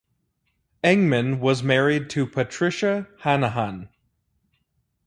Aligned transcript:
Engman 0.83 1.39
was 1.39 1.61
married 1.61 2.09
to 2.09 2.25
Patricia 2.25 3.07
Hanahan. 3.19 3.89